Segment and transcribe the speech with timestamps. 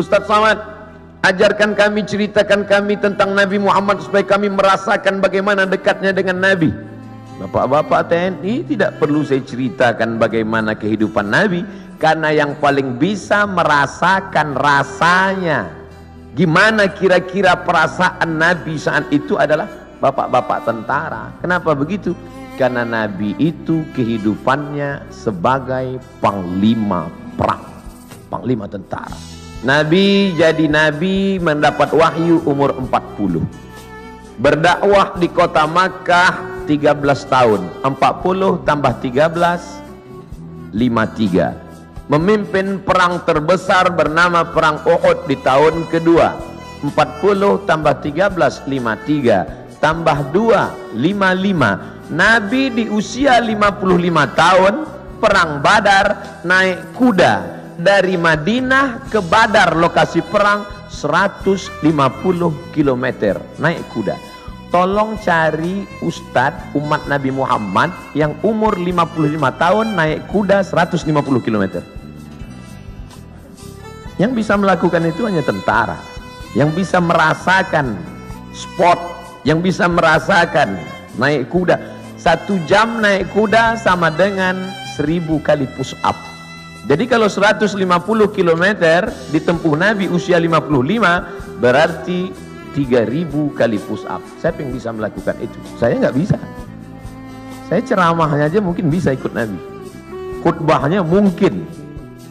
[0.00, 0.56] Ustaz Samad,
[1.20, 6.72] ajarkan kami, ceritakan kami tentang Nabi Muhammad supaya kami merasakan bagaimana dekatnya dengan Nabi.
[7.40, 11.64] Bapak-bapak TNI tidak perlu saya ceritakan bagaimana kehidupan Nabi
[12.00, 15.68] karena yang paling bisa merasakan rasanya.
[16.32, 19.68] Gimana kira-kira perasaan Nabi saat itu adalah
[20.00, 21.32] bapak-bapak tentara.
[21.44, 22.16] Kenapa begitu?
[22.56, 27.08] Karena Nabi itu kehidupannya sebagai panglima
[27.40, 27.64] perang,
[28.28, 29.39] panglima tentara.
[29.60, 33.44] Nabi jadi Nabi mendapat wahyu umur 40.
[34.40, 36.96] Berdakwah di kota Makkah 13
[37.28, 37.68] tahun.
[37.84, 46.40] 40 tambah 13 53 memimpin perang terbesar bernama perang Uhud di tahun kedua.
[46.80, 53.76] 40 tambah 13 53 tambah 2 55 Nabi di usia 55
[54.32, 54.74] tahun
[55.20, 61.82] perang Badar naik kuda dari Madinah ke Badar lokasi perang 150
[62.76, 63.04] km
[63.56, 64.16] naik kuda
[64.68, 71.08] tolong cari ustadz umat Nabi Muhammad yang umur 55 tahun naik kuda 150
[71.42, 71.82] km
[74.20, 75.96] yang bisa melakukan itu hanya tentara.
[76.52, 77.96] Yang bisa merasakan
[78.52, 79.00] sport.
[79.48, 80.76] Yang bisa merasakan
[81.16, 81.80] naik kuda.
[82.20, 86.29] Satu jam naik kuda sama dengan seribu kali push up.
[86.88, 87.76] Jadi kalau 150
[88.32, 88.64] km
[89.32, 92.32] ditempuh Nabi usia 55 berarti
[92.72, 94.22] 3000 kali push up.
[94.40, 95.58] Siapa yang bisa melakukan itu?
[95.76, 96.38] Saya nggak bisa.
[97.68, 99.58] Saya ceramahnya aja mungkin bisa ikut Nabi.
[100.40, 101.68] Khutbahnya mungkin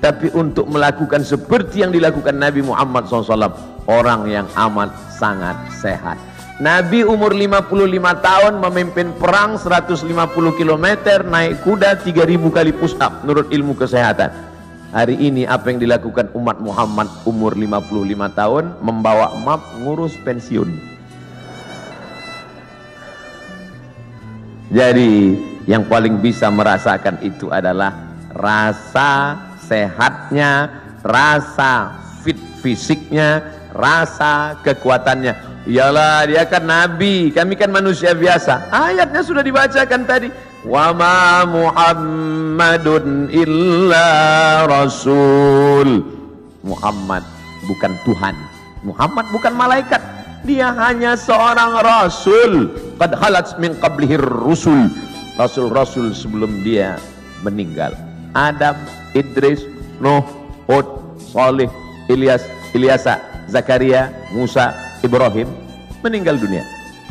[0.00, 3.52] tapi untuk melakukan seperti yang dilakukan Nabi Muhammad SAW
[3.84, 6.16] orang yang amat sangat sehat
[6.60, 7.72] Nabi umur 55
[8.20, 10.04] tahun memimpin perang 150
[10.60, 10.86] km
[11.24, 14.28] naik kuda 3000 kali push up menurut ilmu kesehatan.
[14.92, 18.64] Hari ini apa yang dilakukan umat Muhammad umur 55 tahun?
[18.84, 20.68] Membawa map ngurus pensiun.
[24.68, 30.68] Jadi yang paling bisa merasakan itu adalah rasa sehatnya,
[31.00, 35.49] rasa fit fisiknya, rasa kekuatannya.
[35.68, 38.72] Iyalah dia kan nabi, kami kan manusia biasa.
[38.72, 40.32] Ayatnya sudah dibacakan tadi.
[40.64, 44.08] Wa ma Muhammadun illa
[44.64, 46.00] rasul.
[46.64, 47.24] Muhammad
[47.68, 48.36] bukan Tuhan.
[48.84, 50.00] Muhammad bukan malaikat.
[50.48, 52.72] Dia hanya seorang rasul.
[52.96, 54.88] Qad halat min qablihir rusul.
[55.36, 57.00] Rasul-rasul sebelum dia
[57.40, 57.96] meninggal.
[58.36, 58.76] Adam,
[59.16, 59.64] Idris,
[60.00, 60.24] Nuh,
[60.68, 60.84] Hud,
[61.16, 61.68] Salih,
[62.12, 62.44] Ilyas,
[62.76, 63.16] Ilyasa,
[63.48, 65.48] Zakaria, Musa, Ibrahim
[66.04, 66.64] meninggal dunia.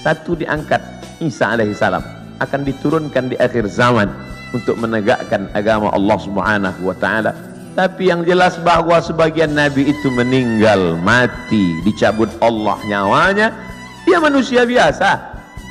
[0.00, 0.80] Satu diangkat
[1.20, 2.00] Isa alaihi salam
[2.40, 4.08] akan diturunkan di akhir zaman
[4.56, 7.36] untuk menegakkan agama Allah Subhanahu wa taala.
[7.76, 13.54] Tapi yang jelas bahwa sebagian nabi itu meninggal mati, dicabut Allah nyawanya,
[14.08, 15.10] dia manusia biasa.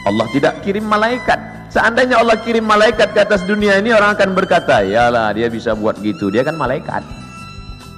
[0.08, 4.82] Allah tidak kirim malaikat Seandainya Allah kirim malaikat ke atas dunia ini orang akan berkata,
[4.82, 6.34] "Yalah, dia bisa buat gitu.
[6.34, 7.06] Dia kan malaikat."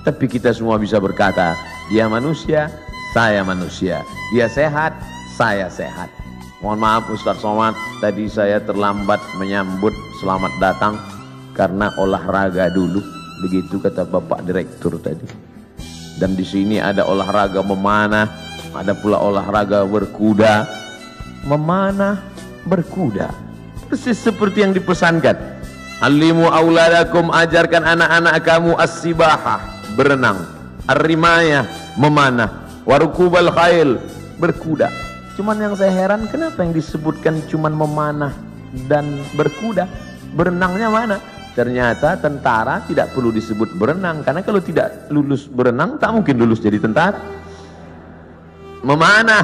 [0.03, 1.55] Tapi kita semua bisa berkata,
[1.87, 2.67] "Dia manusia,
[3.11, 4.03] saya manusia.
[4.31, 4.95] Dia sehat,
[5.35, 6.11] saya sehat."
[6.61, 10.93] Mohon maaf Ustaz Somad, tadi saya terlambat menyambut selamat datang
[11.57, 13.01] karena olahraga dulu.
[13.41, 15.25] Begitu kata Bapak Direktur tadi.
[16.21, 18.29] Dan di sini ada olahraga memanah,
[18.77, 20.69] ada pula olahraga berkuda.
[21.49, 22.21] Memanah,
[22.69, 23.33] berkuda
[23.89, 25.35] Persis seperti yang dipesankan.
[25.99, 29.59] Alimu auladakum ajarkan anak-anak kamu as-sibahah,
[29.99, 30.47] berenang,
[30.87, 31.67] ar-rimayah,
[31.99, 34.01] memanah, warukubal khail,
[34.41, 34.89] berkuda.
[35.39, 38.33] Cuman yang saya heran kenapa yang disebutkan cuman memanah
[38.85, 39.87] dan berkuda?
[40.35, 41.17] Berenangnya mana?
[41.51, 46.79] Ternyata tentara tidak perlu disebut berenang karena kalau tidak lulus berenang tak mungkin lulus jadi
[46.79, 47.19] tentara.
[48.81, 49.43] Memanah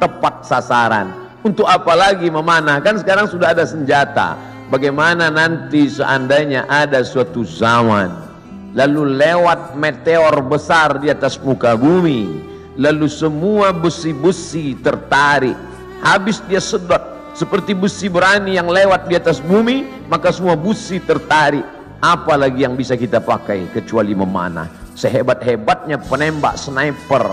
[0.00, 1.12] tepat sasaran
[1.44, 2.80] untuk apa lagi memanah?
[2.80, 4.34] Kan sekarang sudah ada senjata.
[4.72, 8.32] Bagaimana nanti seandainya ada suatu zaman
[8.72, 15.56] lalu lewat meteor besar di atas muka bumi, lalu semua besi-besi tertarik,
[16.00, 17.00] habis dia sedot
[17.32, 21.64] seperti besi berani yang lewat di atas bumi, maka semua besi tertarik.
[22.02, 24.66] Apalagi yang bisa kita pakai kecuali memanah.
[24.98, 27.30] Sehebat-hebatnya penembak sniper,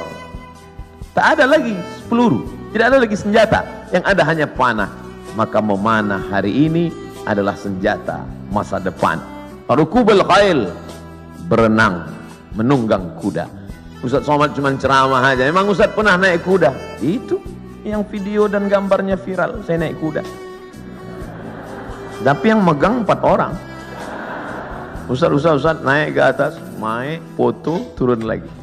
[1.12, 1.74] tak ada lagi
[2.06, 3.60] peluru tidak ada lagi senjata,
[3.90, 4.94] yang ada hanya panah.
[5.34, 6.94] Maka memanah hari ini
[7.26, 8.22] adalah senjata
[8.54, 9.18] masa depan.
[9.66, 10.70] Rukubul khail,
[11.50, 12.06] berenang,
[12.54, 13.59] menunggang kuda.
[14.00, 15.44] Ustaz Somad cuma ceramah aja.
[15.44, 16.72] Emang Ustaz pernah naik kuda?
[17.04, 17.44] Itu
[17.84, 19.60] yang video dan gambarnya viral.
[19.68, 20.24] Saya naik kuda.
[22.24, 23.54] Tapi yang megang empat orang.
[25.10, 28.60] Ustaz, Ustaz, Ustaz naik ke atas, naik, foto, turun lagi.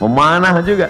[0.00, 0.88] memanah juga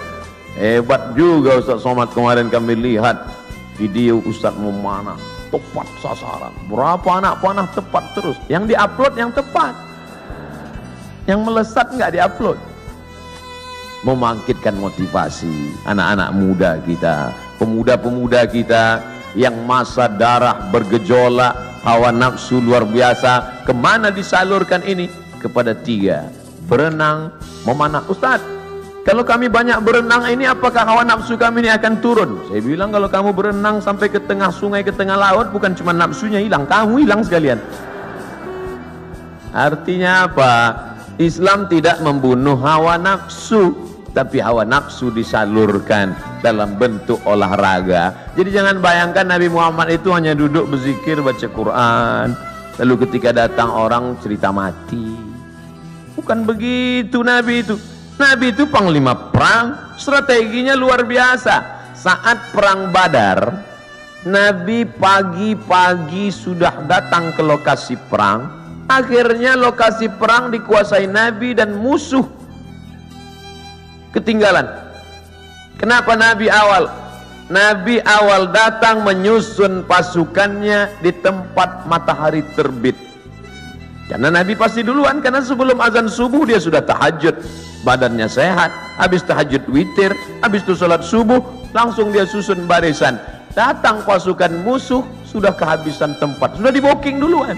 [0.55, 3.27] hebat juga Ustaz Somad kemarin kami lihat
[3.75, 5.19] video Ustaz memanah
[5.51, 9.75] tepat sasaran berapa anak panah tepat terus yang diupload yang tepat
[11.31, 12.59] yang melesat nggak diupload
[14.03, 17.31] membangkitkan motivasi anak-anak muda kita
[17.63, 18.99] pemuda-pemuda kita
[19.39, 21.55] yang masa darah bergejolak
[21.87, 25.07] hawa nafsu luar biasa ke mana disalurkan ini
[25.39, 26.27] kepada tiga
[26.67, 27.31] berenang
[27.63, 28.43] memanah Ustaz
[29.07, 32.37] kalau kami banyak berenang ini apakah hawa nafsu kami ini akan turun?
[32.53, 36.37] Saya bilang kalau kamu berenang sampai ke tengah sungai, ke tengah laut bukan cuma nafsunya
[36.37, 37.57] hilang, kamu hilang sekalian.
[39.57, 40.53] Artinya apa?
[41.21, 43.77] Islam tidak membunuh hawa nafsu,
[44.17, 48.33] tapi hawa nafsu disalurkan dalam bentuk olahraga.
[48.41, 52.33] Jadi jangan bayangkan Nabi Muhammad itu hanya duduk berzikir, baca Quran,
[52.81, 55.13] lalu ketika datang orang cerita mati.
[56.17, 57.77] Bukan begitu Nabi itu.
[58.17, 61.85] Nabi itu panglima perang, strateginya luar biasa.
[61.93, 63.61] Saat perang Badar,
[64.25, 68.60] Nabi pagi-pagi sudah datang ke lokasi perang.
[68.91, 72.27] Akhirnya lokasi perang dikuasai Nabi dan musuh
[74.11, 74.67] ketinggalan.
[75.79, 76.91] Kenapa Nabi awal?
[77.47, 82.99] Nabi awal datang menyusun pasukannya di tempat matahari terbit.
[84.11, 87.39] Karena Nabi pasti duluan karena sebelum azan subuh dia sudah tahajud
[87.87, 90.11] badannya sehat habis tahajud witir
[90.43, 91.39] habis itu sholat subuh
[91.71, 93.17] langsung dia susun barisan
[93.55, 97.55] datang pasukan musuh sudah kehabisan tempat sudah di booking duluan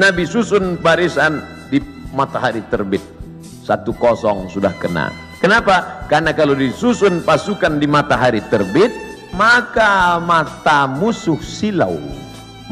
[0.00, 1.76] Nabi susun barisan di
[2.16, 3.04] matahari terbit
[3.44, 5.12] satu kosong sudah kena
[5.44, 6.08] kenapa?
[6.08, 8.88] karena kalau disusun pasukan di matahari terbit
[9.36, 12.00] maka mata musuh silau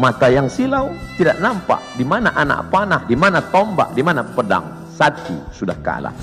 [0.00, 0.88] mata yang silau
[1.20, 6.16] tidak nampak di mana anak panah di mana tombak di mana pedang satu sudah kalah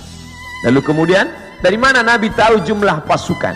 [0.65, 1.29] Lalu kemudian
[1.61, 3.53] dari mana Nabi tahu jumlah pasukan?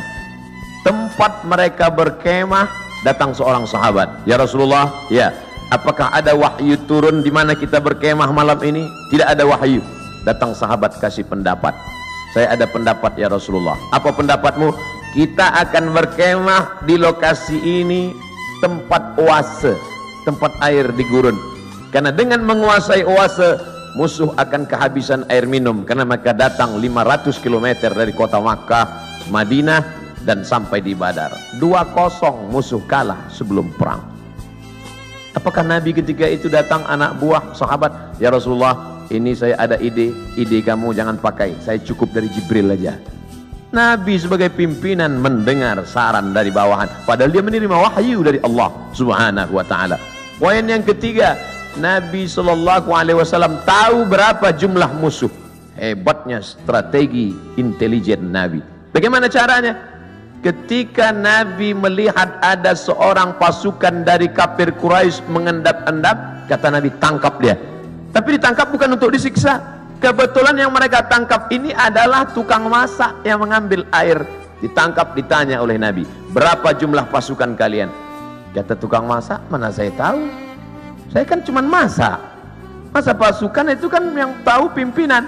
[0.86, 2.70] Tempat mereka berkemah
[3.02, 4.30] datang seorang sahabat.
[4.30, 5.34] Ya Rasulullah, ya.
[5.70, 8.90] Apakah ada wahyu turun di mana kita berkemah malam ini?
[9.14, 9.86] Tidak ada wahyu.
[10.26, 11.78] Datang sahabat kasih pendapat.
[12.34, 13.78] Saya ada pendapat ya Rasulullah.
[13.94, 14.74] Apa pendapatmu?
[15.14, 18.10] Kita akan berkemah di lokasi ini
[18.66, 19.78] tempat oase,
[20.26, 21.38] tempat air di gurun.
[21.94, 23.62] Karena dengan menguasai oase
[23.94, 28.86] musuh akan kehabisan air minum karena mereka datang 500 km dari kota Makkah,
[29.30, 29.86] Madinah
[30.26, 31.30] dan sampai di Badar.
[31.62, 34.19] Dua kosong musuh kalah sebelum perang.
[35.38, 40.62] Apakah Nabi ketika itu datang anak buah sahabat, ya Rasulullah, ini saya ada ide, ide
[40.66, 42.98] kamu jangan pakai, saya cukup dari Jibril aja.
[43.70, 49.66] Nabi sebagai pimpinan mendengar saran dari bawahan, padahal dia menerima wahyu dari Allah Subhanahu wa
[49.66, 50.02] taala.
[50.42, 51.38] Poin yang ketiga,
[51.78, 55.30] Nabi Shallallahu Alaihi Wasallam tahu berapa jumlah musuh.
[55.78, 58.60] Hebatnya strategi intelijen Nabi.
[58.90, 59.89] Bagaimana caranya?
[60.40, 67.60] Ketika Nabi melihat ada seorang pasukan dari kafir Quraisy mengendap-endap, kata Nabi tangkap dia.
[68.16, 69.60] Tapi ditangkap bukan untuk disiksa.
[70.00, 74.24] Kebetulan yang mereka tangkap ini adalah tukang masak yang mengambil air.
[74.64, 77.92] Ditangkap ditanya oleh Nabi, berapa jumlah pasukan kalian?
[78.56, 80.24] Kata tukang masak, mana saya tahu?
[81.12, 82.16] Saya kan cuma masak.
[82.96, 85.28] Masa pasukan itu kan yang tahu pimpinan.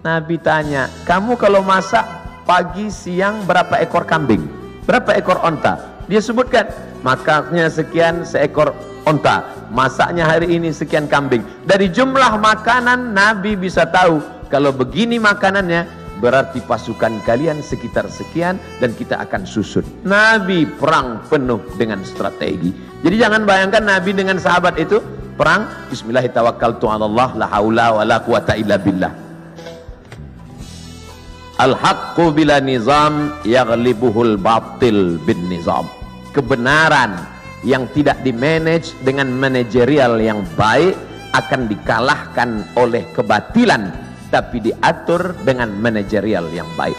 [0.00, 2.19] Nabi tanya, kamu kalau masak
[2.50, 4.42] pagi siang berapa ekor kambing?
[4.82, 6.02] Berapa ekor onta?
[6.10, 6.66] Dia sebutkan,
[7.06, 8.74] makannya sekian seekor
[9.06, 9.46] onta.
[9.70, 11.46] Masaknya hari ini sekian kambing.
[11.62, 14.18] Dari jumlah makanan Nabi bisa tahu
[14.50, 15.86] kalau begini makanannya
[16.18, 19.86] berarti pasukan kalian sekitar sekian dan kita akan susun.
[20.02, 22.74] Nabi perang penuh dengan strategi.
[23.06, 24.98] Jadi jangan bayangkan Nabi dengan sahabat itu
[25.38, 29.19] perang Bismillahirrahmanirrahim la haula wa la quwata illa billah.
[31.60, 35.84] Al haqqu bila nizam yaghlibuhul batil bin nizam.
[36.32, 37.20] Kebenaran
[37.68, 40.96] yang tidak dimanage dengan manajerial yang baik
[41.36, 43.92] akan dikalahkan oleh kebatilan
[44.32, 46.96] tapi diatur dengan manajerial yang baik.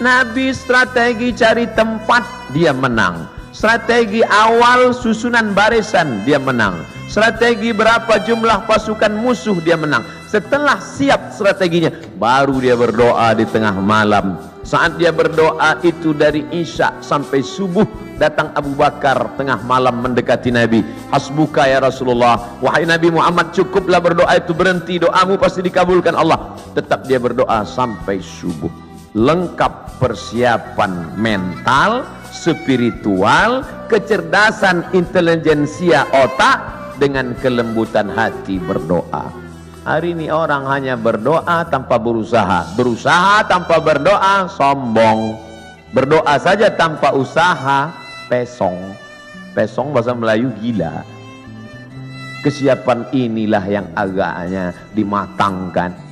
[0.00, 6.80] Nabi strategi cari tempat dia menang Strategi awal susunan barisan dia menang.
[7.12, 10.00] Strategi berapa jumlah pasukan musuh dia menang.
[10.32, 14.40] Setelah siap strateginya, baru dia berdoa di tengah malam.
[14.64, 17.84] Saat dia berdoa itu dari Isya sampai subuh
[18.16, 20.80] datang Abu Bakar tengah malam mendekati Nabi.
[21.12, 22.56] Hasbuka ya Rasulullah.
[22.64, 26.56] Wahai Nabi Muhammad cukuplah berdoa itu berhenti doamu pasti dikabulkan Allah.
[26.72, 28.72] Tetap dia berdoa sampai subuh.
[29.12, 33.60] Lengkap persiapan mental spiritual,
[33.92, 39.34] kecerdasan intelijensia otak dengan kelembutan hati berdoa.
[39.82, 42.78] Hari ini orang hanya berdoa tanpa berusaha.
[42.78, 45.34] Berusaha tanpa berdoa sombong.
[45.90, 47.90] Berdoa saja tanpa usaha
[48.30, 48.94] pesong.
[49.50, 51.02] Pesong bahasa Melayu gila.
[52.46, 56.11] Kesiapan inilah yang agaknya dimatangkan.